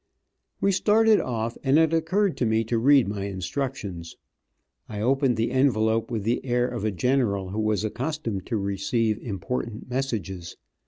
We 0.61 0.71
started 0.71 1.19
off, 1.19 1.59
and 1.63 1.77
it 1.77 1.93
occurred 1.93 2.35
to 2.37 2.45
me 2.47 2.63
to 2.63 2.79
read 2.79 3.07
my 3.07 3.25
instructions. 3.25 4.17
I 4.89 4.99
opened 4.99 5.37
the 5.37 5.51
envelope 5.51 6.09
with 6.09 6.23
the 6.23 6.43
air 6.43 6.67
of 6.67 6.83
a 6.83 6.89
general 6.91 7.49
who 7.51 7.59
was 7.59 7.83
accustomed 7.83 8.47
to 8.47 8.57
receive 8.57 9.19
important 9.19 9.91
messages. 9.91 10.57